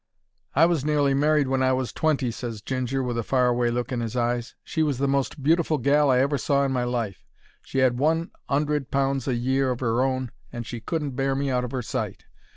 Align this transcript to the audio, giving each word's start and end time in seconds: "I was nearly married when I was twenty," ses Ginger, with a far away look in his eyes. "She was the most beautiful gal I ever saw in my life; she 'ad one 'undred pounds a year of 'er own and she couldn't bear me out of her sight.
"I 0.55 0.65
was 0.65 0.83
nearly 0.83 1.13
married 1.13 1.47
when 1.47 1.61
I 1.61 1.73
was 1.73 1.93
twenty," 1.93 2.31
ses 2.31 2.63
Ginger, 2.63 3.03
with 3.03 3.19
a 3.19 3.23
far 3.23 3.49
away 3.49 3.69
look 3.69 3.91
in 3.91 3.99
his 3.99 4.15
eyes. 4.15 4.55
"She 4.63 4.81
was 4.81 4.97
the 4.97 5.07
most 5.07 5.43
beautiful 5.43 5.77
gal 5.77 6.09
I 6.09 6.17
ever 6.21 6.39
saw 6.39 6.63
in 6.65 6.71
my 6.71 6.85
life; 6.85 7.23
she 7.61 7.83
'ad 7.83 7.99
one 7.99 8.31
'undred 8.49 8.89
pounds 8.89 9.27
a 9.27 9.35
year 9.35 9.69
of 9.69 9.83
'er 9.83 10.01
own 10.01 10.31
and 10.51 10.65
she 10.65 10.79
couldn't 10.79 11.11
bear 11.11 11.35
me 11.35 11.51
out 11.51 11.63
of 11.63 11.69
her 11.69 11.83
sight. 11.83 12.25